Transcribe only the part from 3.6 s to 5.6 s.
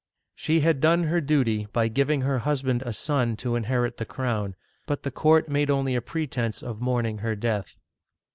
herit the crown; but the court